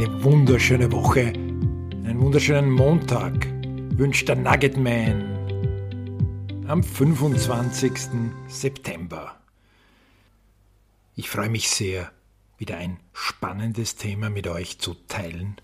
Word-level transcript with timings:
eine 0.00 0.24
wunderschöne 0.24 0.90
Woche, 0.92 1.26
einen 1.26 2.20
wunderschönen 2.20 2.70
Montag 2.70 3.46
wünscht 3.98 4.26
der 4.28 4.36
Nugget 4.36 4.78
Man 4.78 5.36
am 6.66 6.82
25. 6.82 7.92
September. 8.48 9.38
Ich 11.16 11.28
freue 11.28 11.50
mich 11.50 11.68
sehr, 11.68 12.10
wieder 12.56 12.78
ein 12.78 12.98
spannendes 13.12 13.96
Thema 13.96 14.30
mit 14.30 14.46
euch 14.46 14.78
zu 14.78 14.94
teilen. 15.06 15.56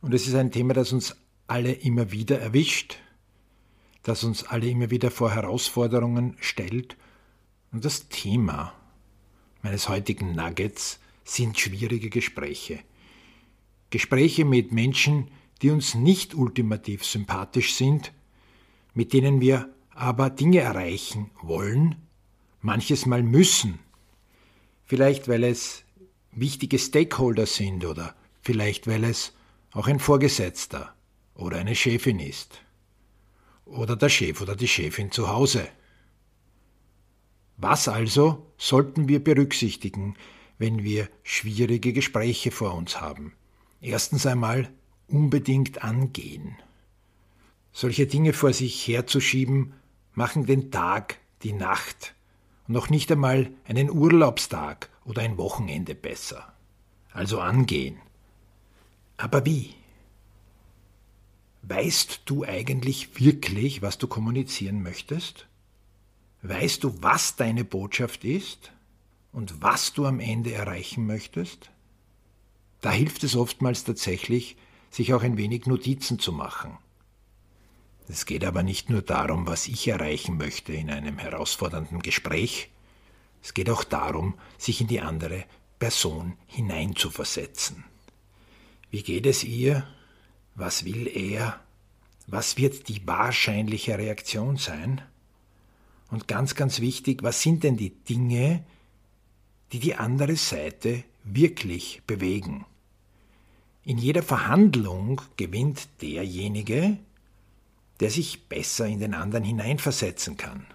Und 0.00 0.14
es 0.14 0.26
ist 0.26 0.34
ein 0.34 0.50
Thema, 0.50 0.72
das 0.72 0.90
uns 0.94 1.16
alle 1.48 1.72
immer 1.72 2.12
wieder 2.12 2.40
erwischt, 2.40 2.96
das 4.04 4.24
uns 4.24 4.42
alle 4.44 4.70
immer 4.70 4.90
wieder 4.90 5.10
vor 5.10 5.32
Herausforderungen 5.32 6.38
stellt. 6.40 6.96
Und 7.72 7.84
das 7.84 8.08
Thema 8.08 8.72
meines 9.60 9.86
heutigen 9.90 10.32
Nuggets 10.32 10.98
sind 11.26 11.58
schwierige 11.58 12.08
Gespräche. 12.08 12.78
Gespräche 13.96 14.44
mit 14.44 14.72
Menschen, 14.72 15.30
die 15.62 15.70
uns 15.70 15.94
nicht 15.94 16.34
ultimativ 16.34 17.02
sympathisch 17.02 17.72
sind, 17.76 18.12
mit 18.92 19.14
denen 19.14 19.40
wir 19.40 19.70
aber 19.88 20.28
Dinge 20.28 20.60
erreichen 20.60 21.30
wollen, 21.40 21.94
manches 22.60 23.06
Mal 23.06 23.22
müssen. 23.22 23.78
Vielleicht 24.84 25.28
weil 25.28 25.44
es 25.44 25.82
wichtige 26.30 26.78
Stakeholder 26.78 27.46
sind 27.46 27.86
oder 27.86 28.14
vielleicht 28.42 28.86
weil 28.86 29.02
es 29.04 29.32
auch 29.72 29.86
ein 29.86 29.98
Vorgesetzter 29.98 30.94
oder 31.34 31.56
eine 31.56 31.74
Chefin 31.74 32.20
ist. 32.20 32.60
Oder 33.64 33.96
der 33.96 34.10
Chef 34.10 34.42
oder 34.42 34.56
die 34.56 34.68
Chefin 34.68 35.10
zu 35.10 35.30
Hause. 35.30 35.66
Was 37.56 37.88
also 37.88 38.52
sollten 38.58 39.08
wir 39.08 39.24
berücksichtigen, 39.24 40.16
wenn 40.58 40.84
wir 40.84 41.08
schwierige 41.22 41.94
Gespräche 41.94 42.50
vor 42.50 42.74
uns 42.74 43.00
haben? 43.00 43.32
Erstens 43.80 44.26
einmal 44.26 44.68
unbedingt 45.08 45.82
angehen. 45.84 46.56
Solche 47.72 48.06
Dinge 48.06 48.32
vor 48.32 48.52
sich 48.52 48.86
herzuschieben, 48.88 49.74
machen 50.14 50.46
den 50.46 50.70
Tag, 50.70 51.18
die 51.42 51.52
Nacht 51.52 52.14
und 52.66 52.74
noch 52.74 52.90
nicht 52.90 53.12
einmal 53.12 53.50
einen 53.64 53.90
Urlaubstag 53.90 54.88
oder 55.04 55.22
ein 55.22 55.38
Wochenende 55.38 55.94
besser. 55.94 56.52
Also 57.12 57.40
angehen. 57.40 57.98
Aber 59.16 59.44
wie? 59.46 59.74
Weißt 61.62 62.22
du 62.26 62.44
eigentlich 62.44 63.20
wirklich, 63.20 63.82
was 63.82 63.98
du 63.98 64.06
kommunizieren 64.06 64.82
möchtest? 64.82 65.46
Weißt 66.42 66.84
du, 66.84 67.02
was 67.02 67.36
deine 67.36 67.64
Botschaft 67.64 68.24
ist 68.24 68.72
und 69.32 69.62
was 69.62 69.92
du 69.92 70.06
am 70.06 70.20
Ende 70.20 70.52
erreichen 70.52 71.06
möchtest? 71.06 71.70
Da 72.86 72.92
hilft 72.92 73.24
es 73.24 73.34
oftmals 73.34 73.82
tatsächlich, 73.82 74.56
sich 74.92 75.12
auch 75.12 75.24
ein 75.24 75.36
wenig 75.36 75.66
Notizen 75.66 76.20
zu 76.20 76.30
machen. 76.30 76.78
Es 78.06 78.26
geht 78.26 78.44
aber 78.44 78.62
nicht 78.62 78.90
nur 78.90 79.02
darum, 79.02 79.48
was 79.48 79.66
ich 79.66 79.88
erreichen 79.88 80.36
möchte 80.36 80.72
in 80.72 80.88
einem 80.88 81.18
herausfordernden 81.18 81.98
Gespräch, 81.98 82.70
es 83.42 83.54
geht 83.54 83.70
auch 83.70 83.82
darum, 83.82 84.34
sich 84.56 84.80
in 84.80 84.86
die 84.86 85.00
andere 85.00 85.46
Person 85.80 86.34
hineinzuversetzen. 86.46 87.82
Wie 88.92 89.02
geht 89.02 89.26
es 89.26 89.42
ihr? 89.42 89.84
Was 90.54 90.84
will 90.84 91.08
er? 91.08 91.58
Was 92.28 92.56
wird 92.56 92.88
die 92.88 93.04
wahrscheinliche 93.04 93.98
Reaktion 93.98 94.58
sein? 94.58 95.02
Und 96.12 96.28
ganz, 96.28 96.54
ganz 96.54 96.78
wichtig, 96.78 97.24
was 97.24 97.42
sind 97.42 97.64
denn 97.64 97.76
die 97.76 97.90
Dinge, 97.90 98.64
die 99.72 99.80
die 99.80 99.96
andere 99.96 100.36
Seite 100.36 101.02
wirklich 101.24 102.02
bewegen? 102.06 102.64
In 103.86 103.98
jeder 103.98 104.24
Verhandlung 104.24 105.20
gewinnt 105.36 105.86
derjenige, 106.02 106.98
der 108.00 108.10
sich 108.10 108.48
besser 108.48 108.84
in 108.88 108.98
den 108.98 109.14
anderen 109.14 109.44
hineinversetzen 109.44 110.36
kann. 110.36 110.66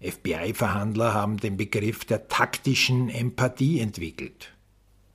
FBI-Verhandler 0.00 1.14
haben 1.14 1.38
den 1.38 1.56
Begriff 1.56 2.04
der 2.04 2.28
taktischen 2.28 3.08
Empathie 3.08 3.80
entwickelt. 3.80 4.52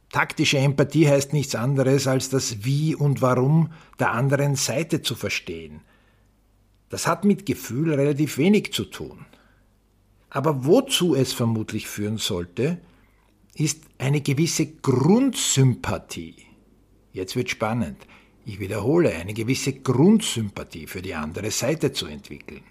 Taktische 0.09 0.57
Empathie 0.57 1.07
heißt 1.07 1.31
nichts 1.31 1.55
anderes, 1.55 2.07
als 2.07 2.27
das 2.27 2.65
Wie 2.65 2.93
und 2.93 3.21
Warum 3.21 3.71
der 3.99 4.11
anderen 4.11 4.57
Seite 4.57 5.01
zu 5.01 5.15
verstehen. 5.15 5.79
Das 6.89 7.07
hat 7.07 7.23
mit 7.23 7.45
Gefühl 7.45 7.93
relativ 7.93 8.37
wenig 8.37 8.73
zu 8.73 8.83
tun. 8.83 9.25
Aber 10.29 10.65
wozu 10.65 11.15
es 11.15 11.31
vermutlich 11.31 11.87
führen 11.87 12.17
sollte, 12.17 12.81
ist 13.53 13.85
eine 13.97 14.19
gewisse 14.19 14.65
Grundsympathie. 14.65 16.46
Jetzt 17.17 17.35
wird 17.35 17.49
spannend. 17.49 17.97
Ich 18.45 18.59
wiederhole, 18.59 19.09
eine 19.09 19.33
gewisse 19.33 19.73
Grundsympathie 19.73 20.85
für 20.85 21.01
die 21.01 21.15
andere 21.15 21.49
Seite 21.49 21.91
zu 21.91 22.05
entwickeln. 22.05 22.61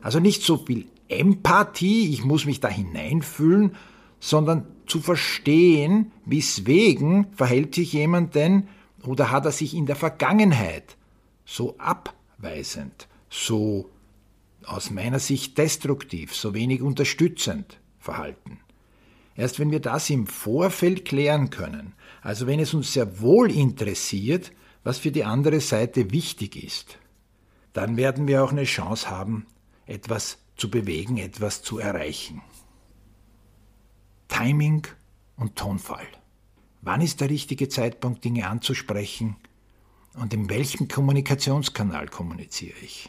Also 0.00 0.20
nicht 0.20 0.42
so 0.42 0.56
viel 0.56 0.86
Empathie, 1.08 2.10
ich 2.10 2.24
muss 2.24 2.46
mich 2.46 2.60
da 2.60 2.68
hineinfühlen, 2.68 3.76
sondern 4.20 4.66
zu 4.86 5.00
verstehen, 5.00 6.12
weswegen 6.24 7.26
verhält 7.34 7.74
sich 7.74 7.92
jemand 7.92 8.34
denn 8.34 8.68
oder 9.04 9.30
hat 9.30 9.44
er 9.44 9.52
sich 9.52 9.74
in 9.74 9.84
der 9.84 9.96
Vergangenheit 9.96 10.96
so 11.44 11.76
abweisend, 11.76 13.06
so 13.28 13.90
aus 14.64 14.90
meiner 14.90 15.18
Sicht 15.18 15.58
destruktiv, 15.58 16.34
so 16.34 16.54
wenig 16.54 16.80
unterstützend 16.80 17.78
verhalten. 17.98 18.60
Erst 19.38 19.60
wenn 19.60 19.70
wir 19.70 19.78
das 19.78 20.10
im 20.10 20.26
Vorfeld 20.26 21.04
klären 21.04 21.48
können, 21.48 21.94
also 22.22 22.48
wenn 22.48 22.58
es 22.58 22.74
uns 22.74 22.92
sehr 22.92 23.20
wohl 23.20 23.52
interessiert, 23.52 24.50
was 24.82 24.98
für 24.98 25.12
die 25.12 25.22
andere 25.22 25.60
Seite 25.60 26.10
wichtig 26.10 26.60
ist, 26.60 26.98
dann 27.72 27.96
werden 27.96 28.26
wir 28.26 28.42
auch 28.42 28.50
eine 28.50 28.64
Chance 28.64 29.08
haben, 29.08 29.46
etwas 29.86 30.38
zu 30.56 30.68
bewegen, 30.68 31.18
etwas 31.18 31.62
zu 31.62 31.78
erreichen. 31.78 32.42
Timing 34.26 34.88
und 35.36 35.54
Tonfall. 35.54 36.08
Wann 36.82 37.00
ist 37.00 37.20
der 37.20 37.30
richtige 37.30 37.68
Zeitpunkt, 37.68 38.24
Dinge 38.24 38.48
anzusprechen 38.48 39.36
und 40.14 40.34
in 40.34 40.50
welchem 40.50 40.88
Kommunikationskanal 40.88 42.08
kommuniziere 42.08 42.78
ich? 42.82 43.08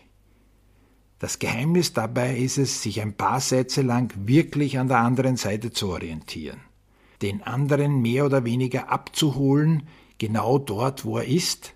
Das 1.20 1.38
Geheimnis 1.38 1.92
dabei 1.92 2.38
ist 2.38 2.58
es, 2.58 2.82
sich 2.82 3.02
ein 3.02 3.14
paar 3.14 3.42
Sätze 3.42 3.82
lang 3.82 4.14
wirklich 4.26 4.80
an 4.80 4.88
der 4.88 5.00
anderen 5.00 5.36
Seite 5.36 5.72
zu 5.72 5.90
orientieren, 5.90 6.62
den 7.22 7.44
anderen 7.44 8.02
mehr 8.02 8.26
oder 8.26 8.46
weniger 8.46 8.90
abzuholen, 8.90 9.88
genau 10.18 10.58
dort, 10.58 11.04
wo 11.04 11.18
er 11.18 11.26
ist, 11.26 11.74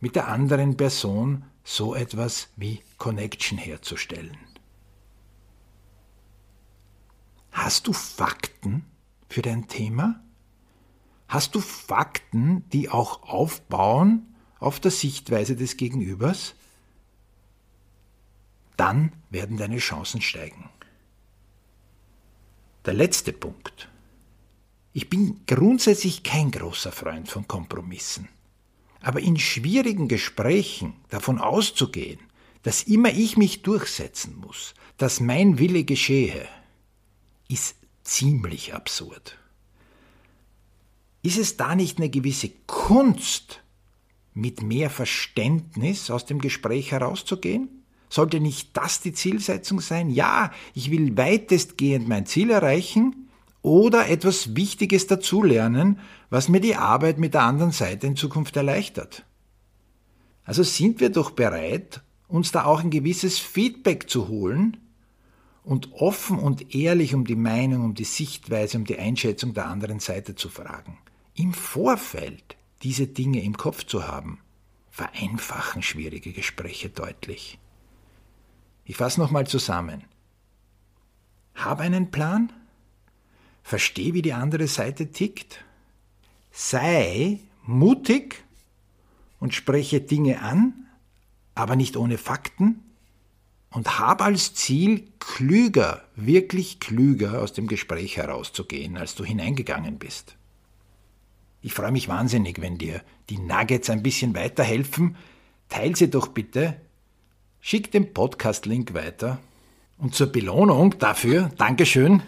mit 0.00 0.16
der 0.16 0.28
anderen 0.28 0.78
Person 0.78 1.44
so 1.62 1.94
etwas 1.94 2.48
wie 2.56 2.80
Connection 2.96 3.58
herzustellen. 3.58 4.36
Hast 7.52 7.86
du 7.86 7.92
Fakten 7.92 8.84
für 9.28 9.42
dein 9.42 9.66
Thema? 9.68 10.20
Hast 11.28 11.54
du 11.54 11.60
Fakten, 11.60 12.64
die 12.72 12.88
auch 12.88 13.24
aufbauen 13.24 14.34
auf 14.58 14.80
der 14.80 14.90
Sichtweise 14.90 15.56
des 15.56 15.76
Gegenübers? 15.76 16.54
Dann 18.76 19.12
werden 19.30 19.56
deine 19.56 19.78
Chancen 19.78 20.20
steigen. 20.20 20.68
Der 22.84 22.94
letzte 22.94 23.32
Punkt. 23.32 23.88
Ich 24.92 25.10
bin 25.10 25.40
grundsätzlich 25.46 26.22
kein 26.22 26.50
großer 26.50 26.92
Freund 26.92 27.28
von 27.28 27.46
Kompromissen. 27.48 28.28
Aber 29.00 29.20
in 29.20 29.38
schwierigen 29.38 30.08
Gesprächen 30.08 30.94
davon 31.10 31.38
auszugehen, 31.38 32.20
dass 32.62 32.82
immer 32.82 33.10
ich 33.10 33.36
mich 33.36 33.62
durchsetzen 33.62 34.36
muss, 34.36 34.74
dass 34.96 35.20
mein 35.20 35.58
Wille 35.58 35.84
geschehe, 35.84 36.48
ist 37.48 37.76
ziemlich 38.02 38.74
absurd. 38.74 39.38
Ist 41.22 41.38
es 41.38 41.56
da 41.56 41.74
nicht 41.74 41.98
eine 41.98 42.08
gewisse 42.08 42.50
Kunst, 42.66 43.60
mit 44.34 44.62
mehr 44.62 44.90
Verständnis 44.90 46.10
aus 46.10 46.26
dem 46.26 46.40
Gespräch 46.40 46.92
herauszugehen? 46.92 47.84
Sollte 48.08 48.40
nicht 48.40 48.76
das 48.76 49.00
die 49.00 49.12
Zielsetzung 49.12 49.80
sein? 49.80 50.10
Ja, 50.10 50.52
ich 50.74 50.90
will 50.90 51.16
weitestgehend 51.16 52.08
mein 52.08 52.26
Ziel 52.26 52.50
erreichen 52.50 53.28
oder 53.62 54.08
etwas 54.08 54.54
Wichtiges 54.54 55.06
dazulernen, 55.06 55.98
was 56.30 56.48
mir 56.48 56.60
die 56.60 56.76
Arbeit 56.76 57.18
mit 57.18 57.34
der 57.34 57.42
anderen 57.42 57.72
Seite 57.72 58.06
in 58.06 58.16
Zukunft 58.16 58.56
erleichtert. 58.56 59.24
Also 60.44 60.62
sind 60.62 61.00
wir 61.00 61.10
doch 61.10 61.32
bereit, 61.32 62.02
uns 62.28 62.52
da 62.52 62.64
auch 62.64 62.80
ein 62.80 62.90
gewisses 62.90 63.38
Feedback 63.38 64.08
zu 64.08 64.28
holen 64.28 64.76
und 65.64 65.92
offen 65.94 66.38
und 66.38 66.74
ehrlich 66.76 67.14
um 67.14 67.24
die 67.24 67.34
Meinung, 67.34 67.84
um 67.84 67.94
die 67.94 68.04
Sichtweise, 68.04 68.78
um 68.78 68.84
die 68.84 68.98
Einschätzung 68.98 69.52
der 69.54 69.66
anderen 69.66 69.98
Seite 69.98 70.36
zu 70.36 70.48
fragen. 70.48 70.98
Im 71.34 71.52
Vorfeld 71.52 72.56
diese 72.82 73.08
Dinge 73.08 73.42
im 73.42 73.56
Kopf 73.56 73.84
zu 73.84 74.06
haben, 74.06 74.38
vereinfachen 74.90 75.82
schwierige 75.82 76.32
Gespräche 76.32 76.88
deutlich. 76.88 77.58
Ich 78.86 78.96
fasse 78.96 79.20
nochmal 79.20 79.46
zusammen. 79.46 80.04
Hab 81.54 81.80
einen 81.80 82.10
Plan, 82.10 82.52
versteh, 83.62 84.14
wie 84.14 84.22
die 84.22 84.32
andere 84.32 84.66
Seite 84.66 85.10
tickt, 85.12 85.62
Sei 86.58 87.40
mutig 87.64 88.42
und 89.40 89.54
spreche 89.54 90.00
Dinge 90.00 90.40
an, 90.40 90.86
aber 91.54 91.76
nicht 91.76 91.98
ohne 91.98 92.16
Fakten 92.16 92.82
und 93.70 93.98
hab 93.98 94.22
als 94.22 94.54
Ziel, 94.54 95.06
klüger, 95.18 96.02
wirklich 96.14 96.80
klüger 96.80 97.42
aus 97.42 97.52
dem 97.52 97.66
Gespräch 97.66 98.16
herauszugehen, 98.16 98.96
als 98.96 99.14
du 99.14 99.22
hineingegangen 99.22 99.98
bist. 99.98 100.36
Ich 101.60 101.74
freue 101.74 101.92
mich 101.92 102.08
wahnsinnig, 102.08 102.62
wenn 102.62 102.78
dir 102.78 103.02
die 103.28 103.38
Nuggets 103.38 103.90
ein 103.90 104.02
bisschen 104.02 104.34
weiterhelfen. 104.34 105.16
Teil 105.68 105.94
sie 105.94 106.08
doch 106.08 106.28
bitte. 106.28 106.80
Schick 107.68 107.90
den 107.90 108.14
Podcast-Link 108.14 108.94
weiter. 108.94 109.40
Und 109.98 110.14
zur 110.14 110.28
Belohnung 110.28 111.00
dafür, 111.00 111.50
Dankeschön, 111.58 112.22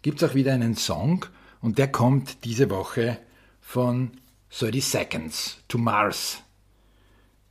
gibt 0.00 0.22
es 0.22 0.30
auch 0.30 0.34
wieder 0.34 0.54
einen 0.54 0.74
Song 0.74 1.26
und 1.60 1.76
der 1.76 1.92
kommt 1.92 2.46
diese 2.46 2.70
Woche 2.70 3.18
von 3.60 4.12
30 4.58 4.82
Seconds 4.82 5.58
to 5.68 5.76
Mars. 5.76 6.38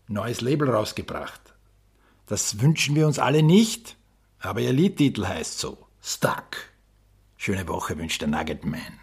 Neues 0.08 0.42
Label 0.42 0.72
rausgebracht. 0.72 1.40
Das 2.26 2.62
wünschen 2.62 2.96
wir 2.96 3.06
uns 3.06 3.20
alle 3.20 3.44
nicht, 3.44 3.96
aber 4.40 4.62
ihr 4.62 4.74
Liedtitel 4.74 5.28
heißt 5.28 5.60
so: 5.60 5.78
Stuck. 6.02 6.58
Schöne 7.38 7.68
Woche 7.68 7.96
wünscht 7.96 8.22
der 8.22 8.30
Nugget 8.30 8.66
Man. 8.66 9.00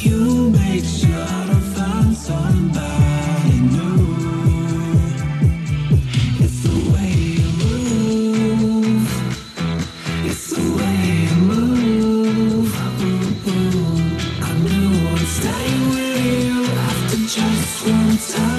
You 0.00 0.50
make 0.50 0.84
sure 0.84 1.46
to 1.46 1.58
find 1.74 2.14
somebody. 2.14 3.07
just 17.28 17.86
one 17.86 18.16
time. 18.16 18.57